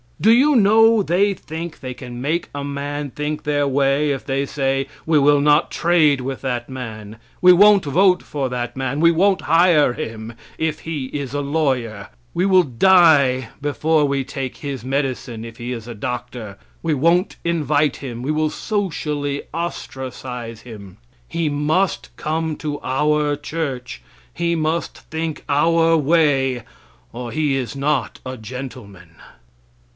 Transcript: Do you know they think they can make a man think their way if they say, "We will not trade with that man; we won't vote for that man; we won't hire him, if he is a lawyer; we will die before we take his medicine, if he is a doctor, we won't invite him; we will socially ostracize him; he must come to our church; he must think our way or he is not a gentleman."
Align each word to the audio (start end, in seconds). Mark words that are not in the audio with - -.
Do 0.19 0.31
you 0.31 0.55
know 0.55 1.01
they 1.01 1.33
think 1.35 1.79
they 1.79 1.93
can 1.95 2.21
make 2.21 2.49
a 2.53 2.63
man 2.63 3.09
think 3.11 3.41
their 3.43 3.67
way 3.67 4.11
if 4.11 4.23
they 4.25 4.45
say, 4.45 4.87
"We 5.05 5.17
will 5.17 5.41
not 5.41 5.71
trade 5.71 6.21
with 6.21 6.41
that 6.41 6.69
man; 6.69 7.17
we 7.39 7.51
won't 7.53 7.85
vote 7.85 8.21
for 8.23 8.47
that 8.49 8.77
man; 8.77 8.99
we 8.99 9.09
won't 9.11 9.41
hire 9.41 9.93
him, 9.93 10.33
if 10.59 10.81
he 10.81 11.05
is 11.05 11.33
a 11.33 11.41
lawyer; 11.41 12.09
we 12.35 12.45
will 12.45 12.63
die 12.63 13.49
before 13.63 14.05
we 14.05 14.23
take 14.23 14.57
his 14.57 14.83
medicine, 14.85 15.43
if 15.43 15.57
he 15.57 15.71
is 15.71 15.87
a 15.87 15.95
doctor, 15.95 16.57
we 16.83 16.93
won't 16.93 17.37
invite 17.43 17.97
him; 17.97 18.21
we 18.21 18.31
will 18.31 18.51
socially 18.51 19.43
ostracize 19.55 20.61
him; 20.61 20.97
he 21.27 21.47
must 21.49 22.09
come 22.15 22.55
to 22.57 22.79
our 22.83 23.35
church; 23.35 24.03
he 24.33 24.55
must 24.55 24.99
think 25.09 25.43
our 25.49 25.97
way 25.97 26.63
or 27.11 27.31
he 27.31 27.55
is 27.55 27.75
not 27.75 28.19
a 28.25 28.37
gentleman." 28.37 29.15